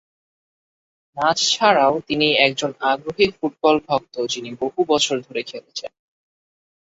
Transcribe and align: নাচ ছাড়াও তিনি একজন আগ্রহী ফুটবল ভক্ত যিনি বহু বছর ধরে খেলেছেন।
নাচ 1.17 1.37
ছাড়াও 1.51 1.93
তিনি 2.07 2.27
একজন 2.37 2.71
আগ্রহী 2.91 3.25
ফুটবল 3.31 3.75
ভক্ত 3.87 4.15
যিনি 4.29 4.51
বহু 4.61 4.79
বছর 4.87 5.15
ধরে 5.21 5.41
খেলেছেন। 5.43 5.91